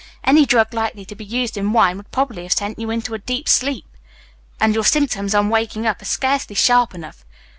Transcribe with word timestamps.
Any 0.23 0.47
drug 0.47 0.73
likely 0.73 1.05
to 1.05 1.13
be 1.13 1.23
used 1.23 1.57
in 1.57 1.73
wine 1.73 1.97
would 1.97 2.09
probably 2.09 2.41
have 2.41 2.53
sent 2.53 2.79
you 2.79 2.89
into 2.89 3.13
a 3.13 3.19
deep 3.19 3.47
sleep. 3.47 3.85
And 4.59 4.73
your 4.73 4.83
symptoms 4.83 5.35
on 5.35 5.49
waking 5.51 5.85
up 5.85 6.01
are 6.01 6.05
scarcely 6.05 6.55
sharp 6.55 6.95
enough. 6.95 7.23